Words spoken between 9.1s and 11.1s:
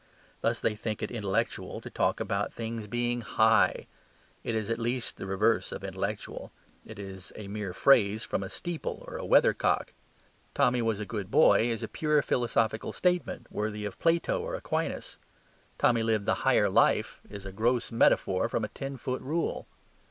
a weathercock. "Tommy was a